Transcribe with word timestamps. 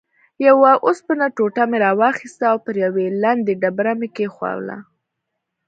یوه 0.47 0.71
اوسپنه 0.85 1.25
ټوټه 1.35 1.63
مې 1.69 1.77
راواخیسته 1.85 2.43
او 2.51 2.57
پر 2.65 2.75
یوې 2.85 3.05
لندې 3.23 3.53
ډبره 3.61 3.93
مې 3.99 4.07
کېښووله. 4.15 4.77